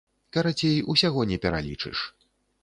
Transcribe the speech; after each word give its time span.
Карацей, 0.37 0.79
усяго 0.93 1.27
не 1.33 1.37
пералічыш. 1.45 1.97